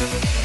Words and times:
Bye. 0.00 0.39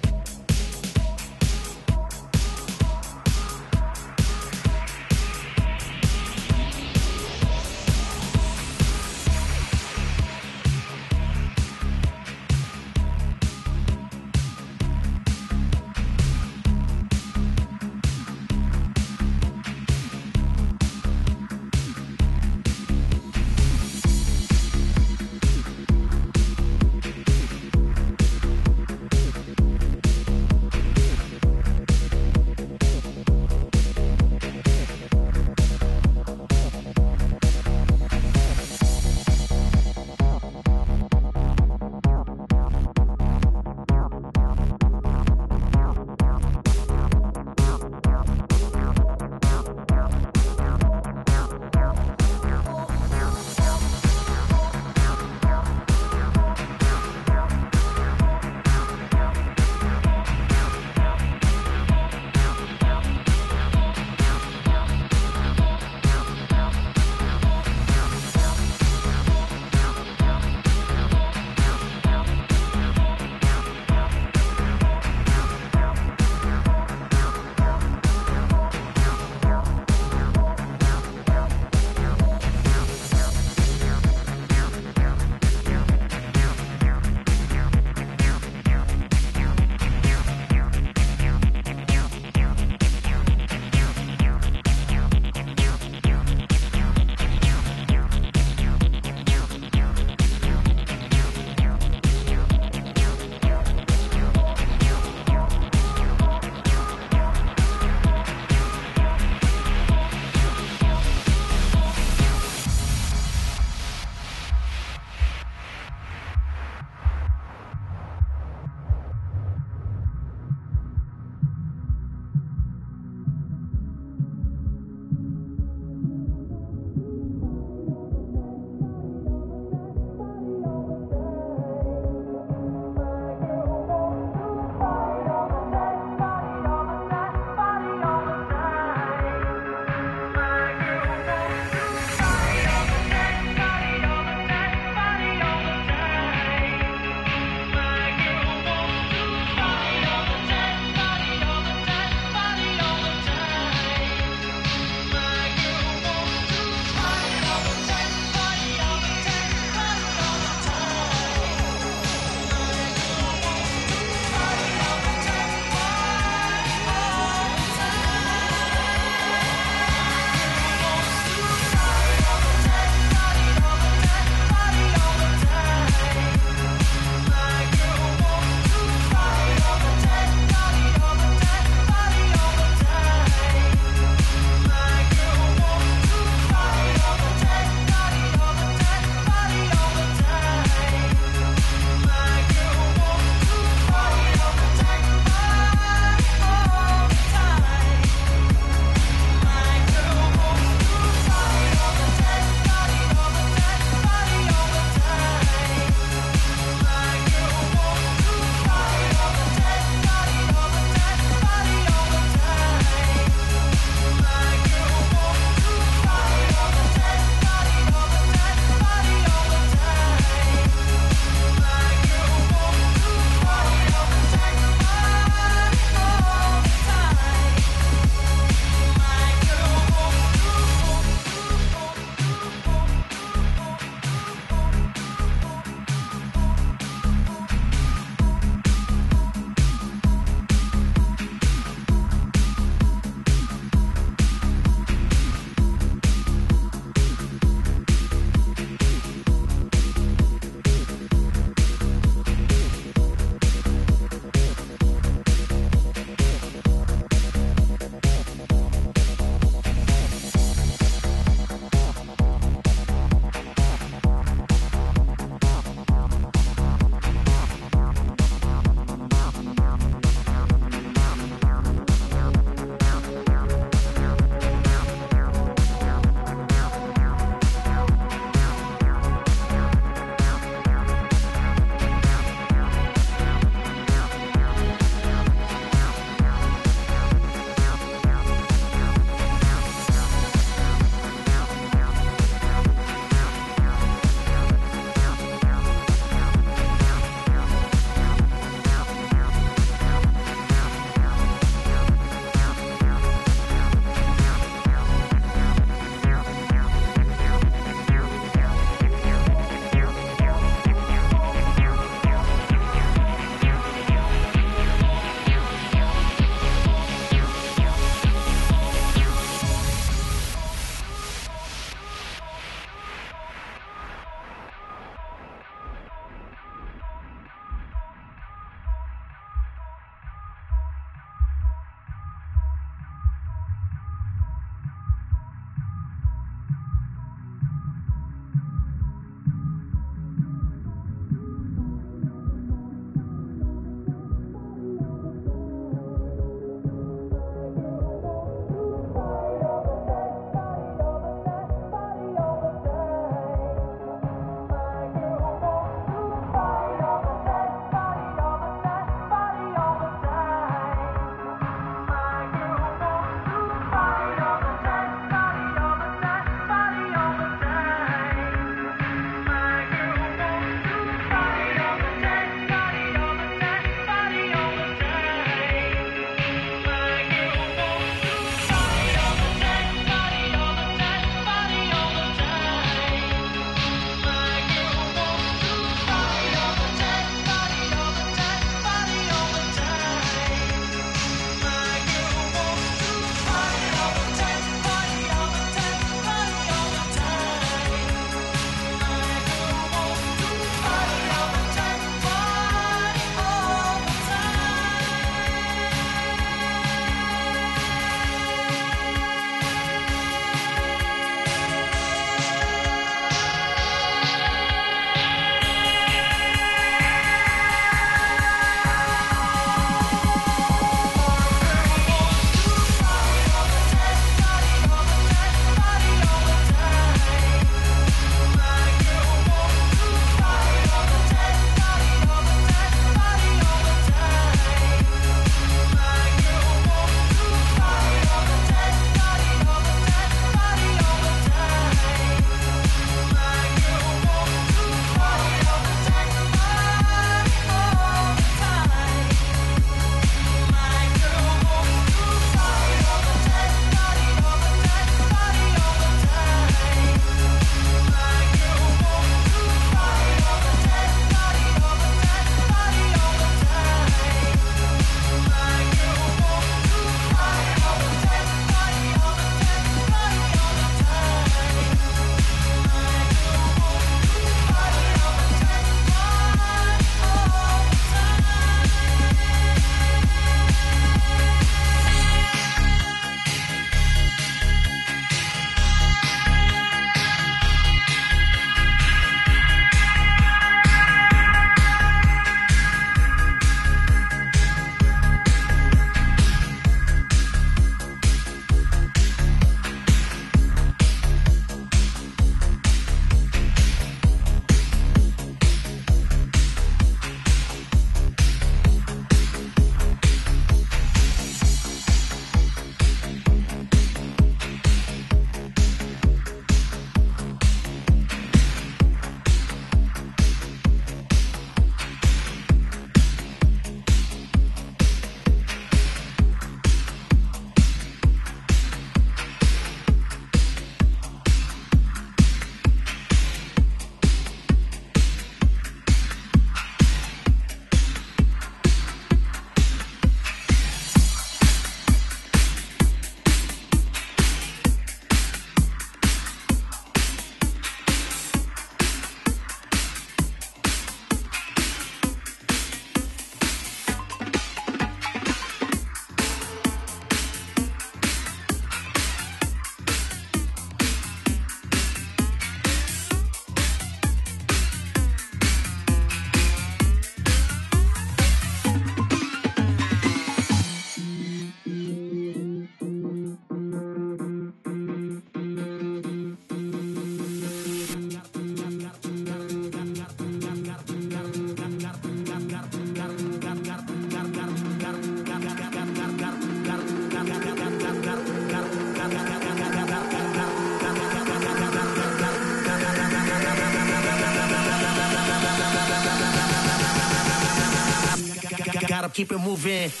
Keep 599.13 599.31
it 599.31 599.39
moving. 599.39 600.00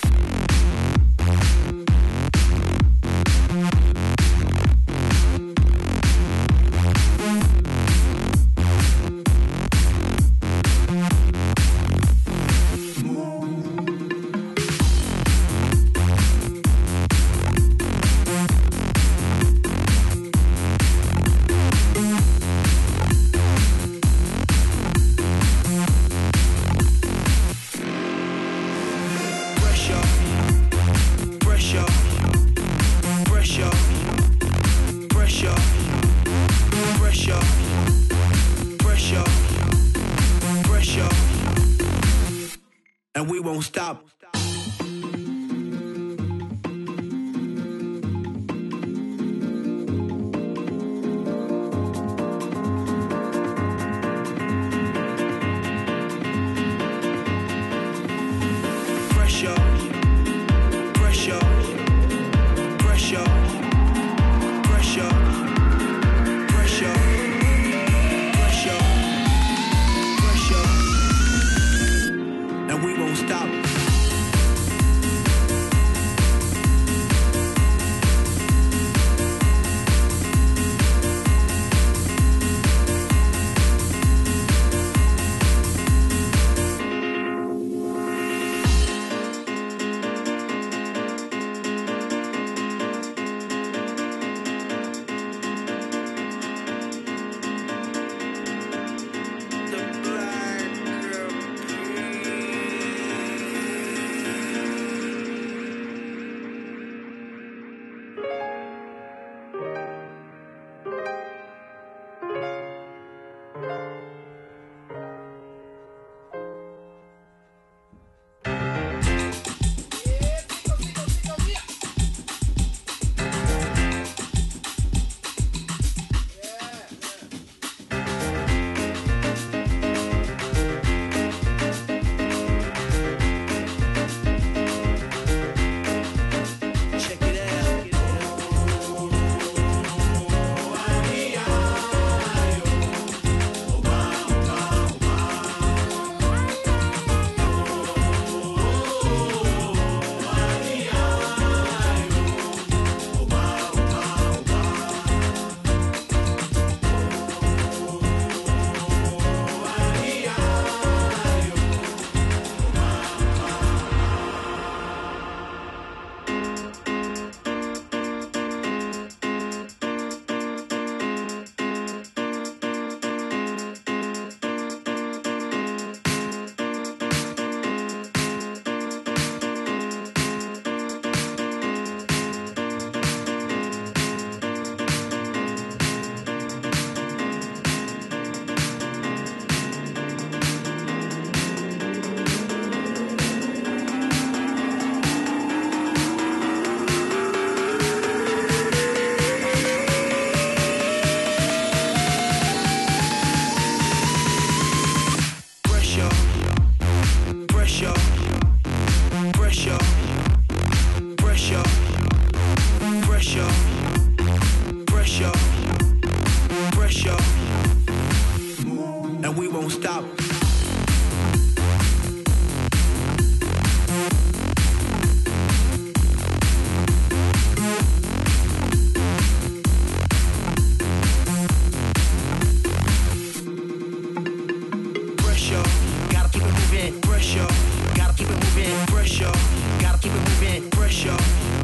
Pressure, 237.21 237.47
gotta 237.93 238.15
keep 238.15 238.27
it 238.27 238.33
moving. 238.33 238.85
Pressure, 238.87 239.31
gotta 239.79 239.99
keep 239.99 240.11
it 240.11 240.27
moving. 240.27 240.69
Pressure, 240.71 241.15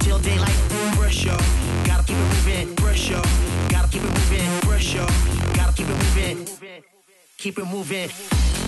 till 0.01 0.19
daylight. 0.19 0.55
Pressure, 0.95 1.35
gotta 1.83 2.03
keep 2.03 2.15
it 2.15 2.27
moving. 2.35 2.75
Pressure, 2.75 3.21
gotta 3.67 3.87
keep 3.87 4.03
it 4.03 4.13
moving. 4.13 4.61
Pressure, 4.61 5.07
gotta 5.55 5.73
keep 5.73 5.89
it 5.89 5.97
moving. 5.97 6.47
Keep 7.39 7.57
it 7.57 7.65
moving. 7.65 8.66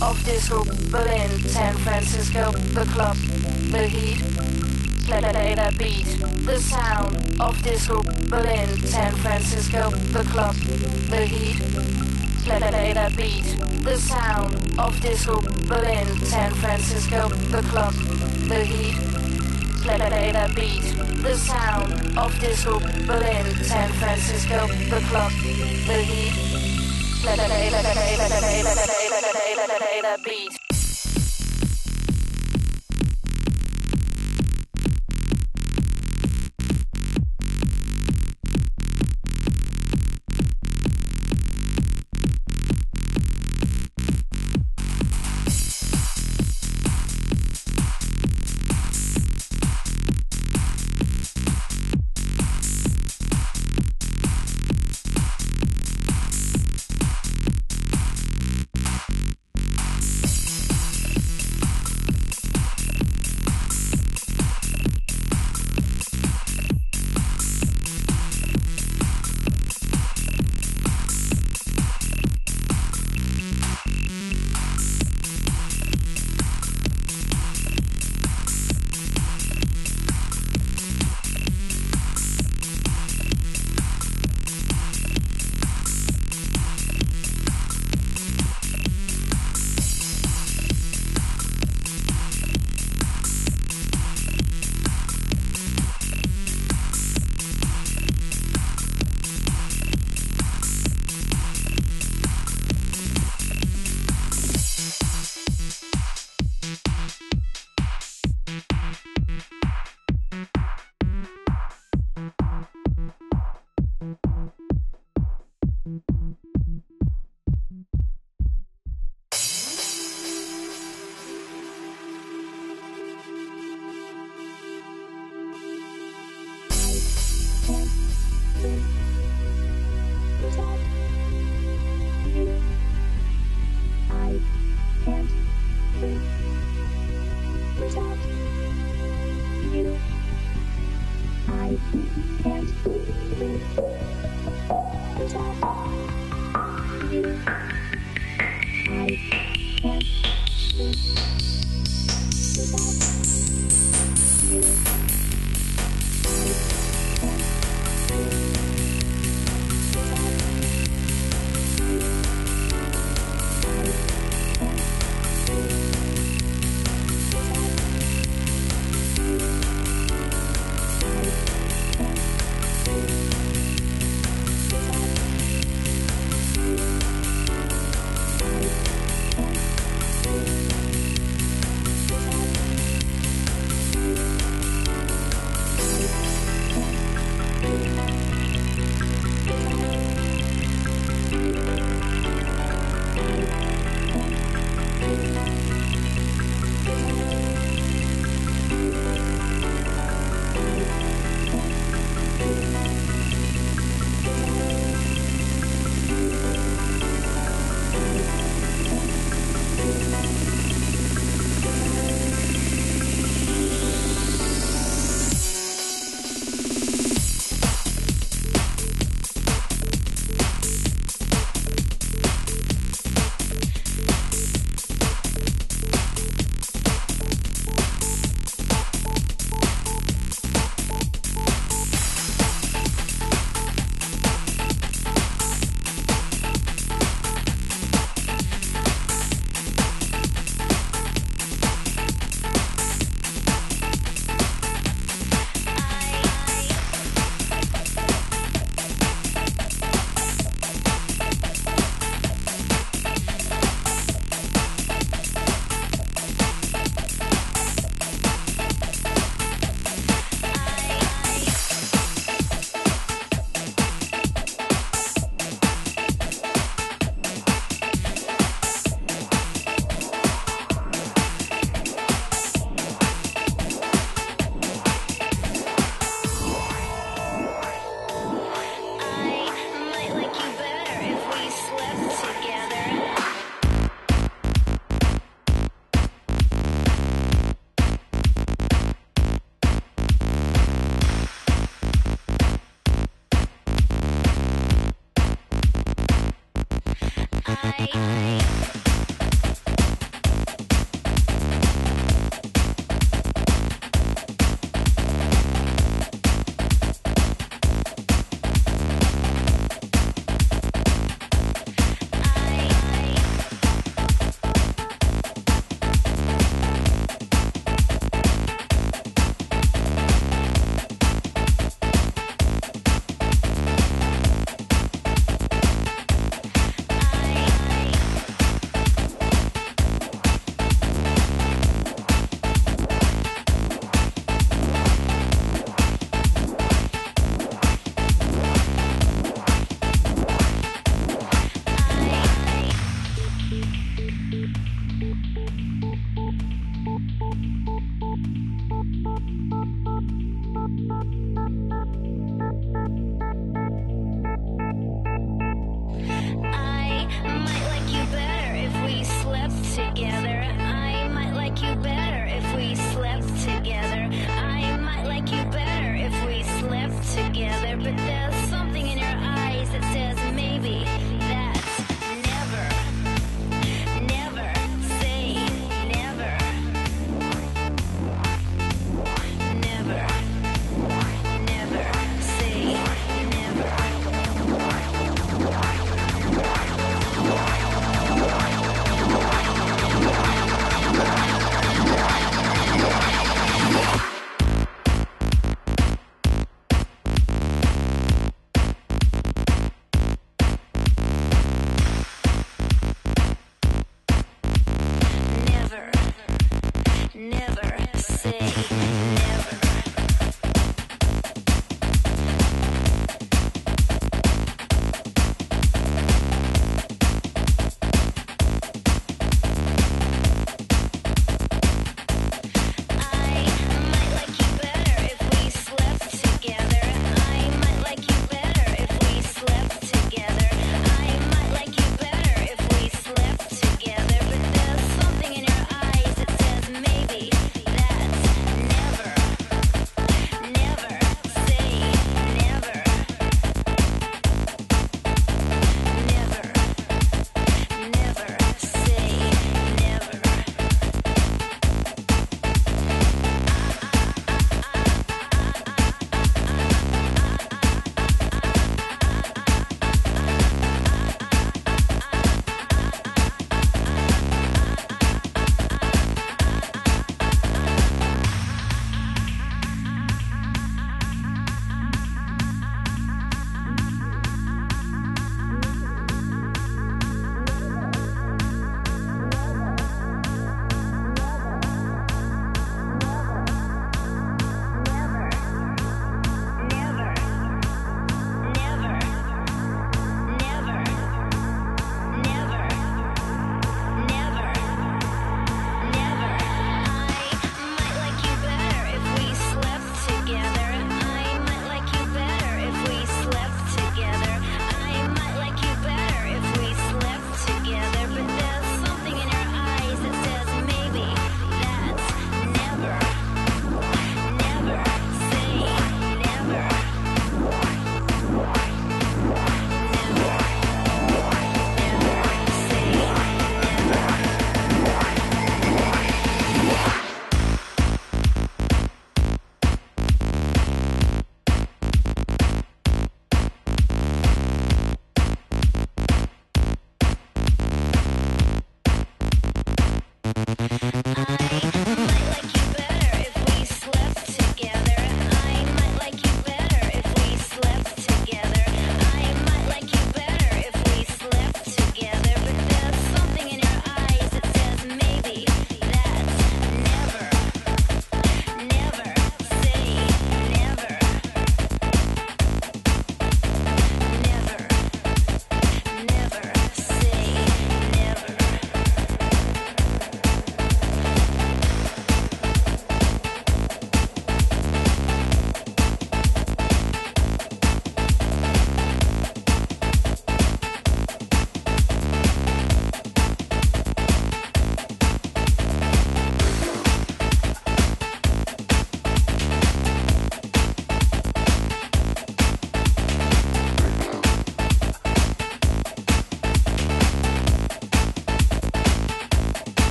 Of 0.00 0.24
disco, 0.24 0.64
Berlin, 0.90 1.30
San 1.40 1.74
Francisco, 1.78 2.52
the 2.52 2.84
club, 2.92 3.16
the 3.72 3.86
heat, 3.86 4.22
let 5.08 5.22
that 5.22 5.76
beat. 5.78 6.06
The 6.46 6.58
sound 6.58 7.40
of 7.40 7.60
disco, 7.62 8.02
Berlin, 8.28 8.68
San 8.86 9.12
Francisco, 9.16 9.90
the 9.90 10.22
club, 10.30 10.54
the 11.10 11.26
heat, 11.26 11.60
let 12.46 12.60
that 12.60 13.16
beat. 13.16 13.44
The 13.82 13.96
sound 13.96 14.78
of 14.78 15.00
disco, 15.00 15.40
Berlin, 15.66 16.06
San 16.24 16.54
Francisco, 16.54 17.28
the 17.50 17.62
club, 17.62 17.94
the 18.48 18.64
heat, 18.64 18.96
let 19.84 19.98
that 20.10 20.54
beat. 20.54 20.82
The 21.22 21.36
sound 21.36 22.16
of 22.16 22.38
disco, 22.40 22.78
Berlin, 22.78 23.64
San 23.64 23.92
Francisco, 23.94 24.66
the 24.90 25.00
club, 25.08 25.32
the 25.86 26.02
heat 26.02 26.47
beat. 30.24 30.67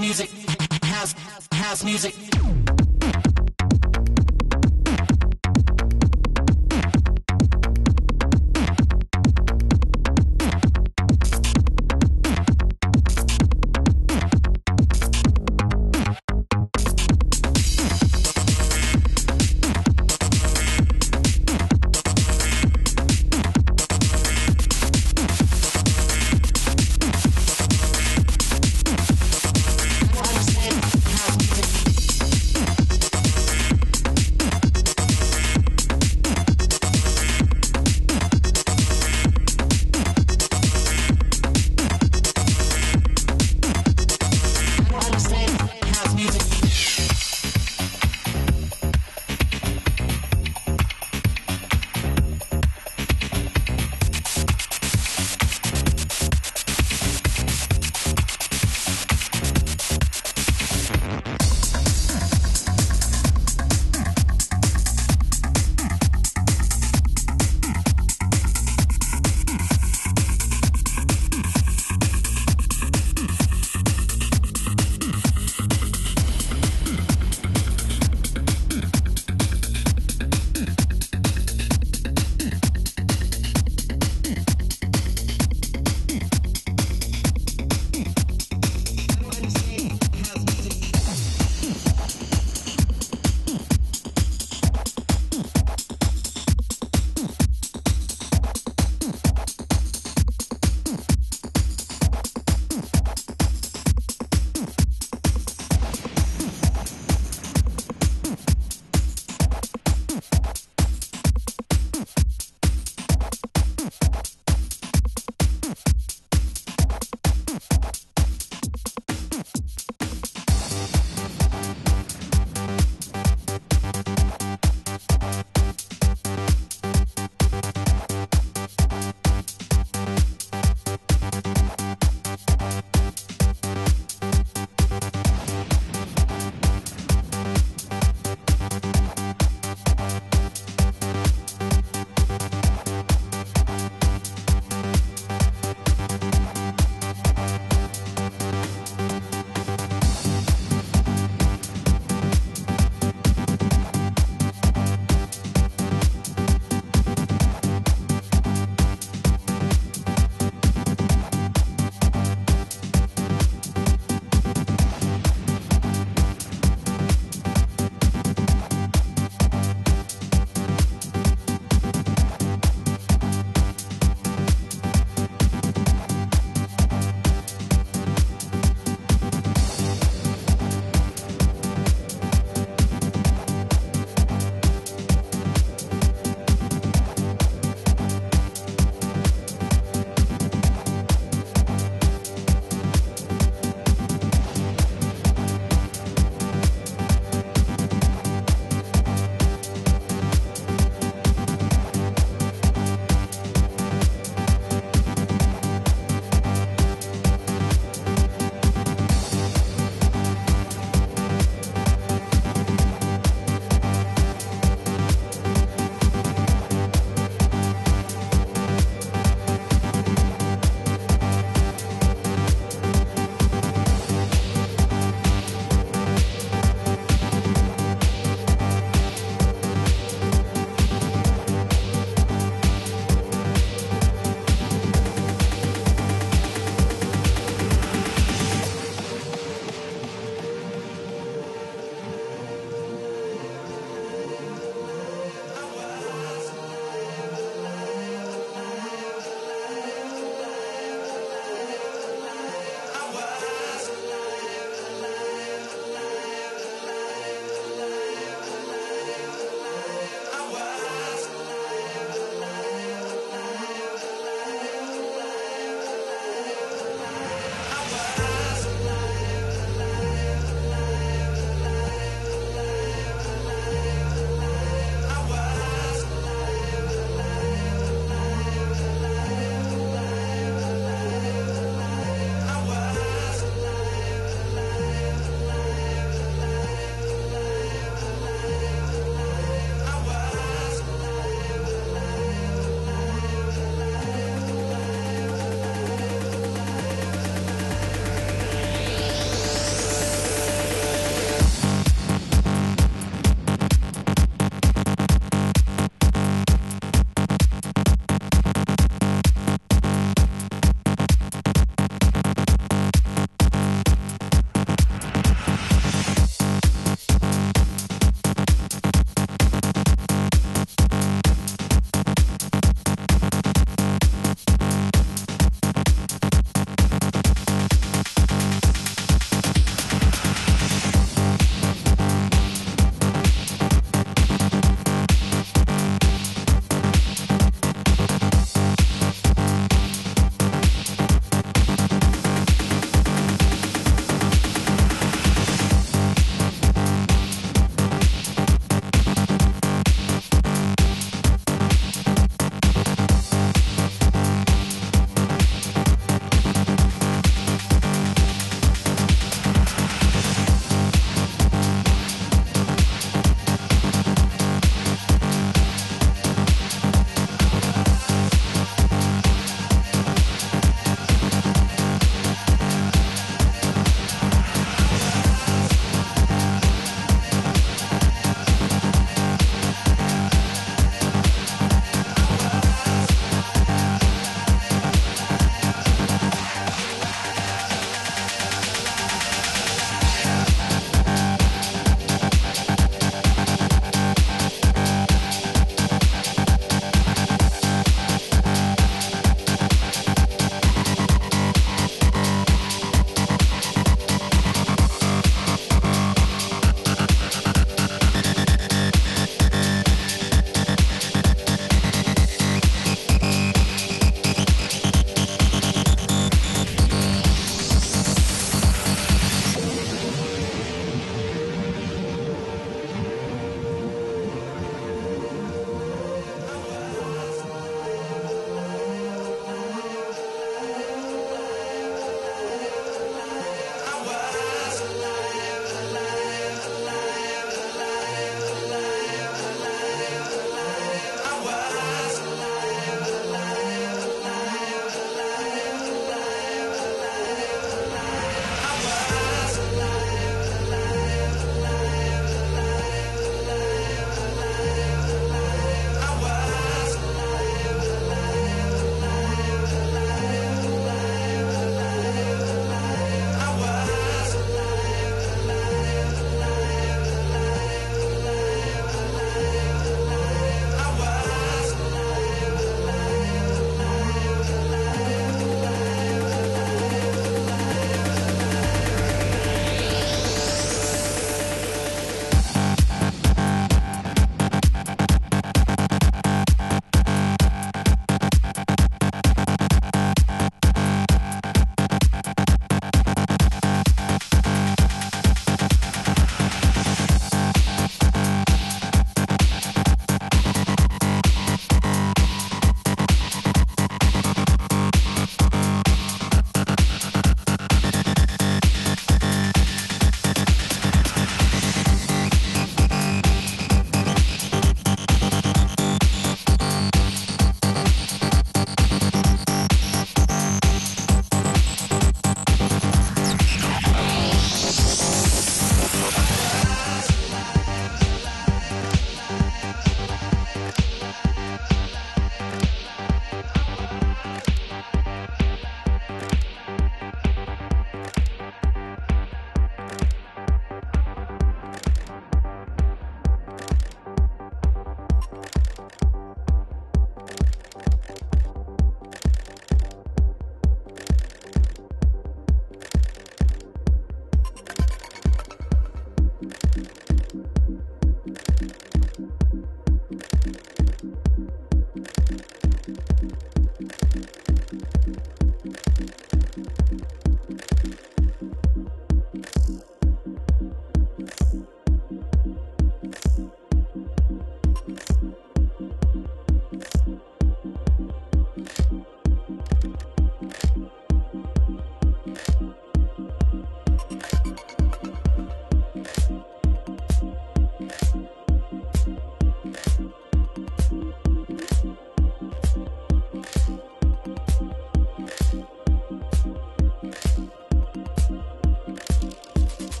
Music. 0.00 0.33